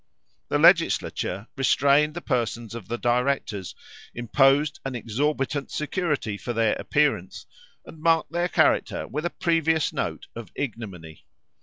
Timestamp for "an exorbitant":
4.83-5.69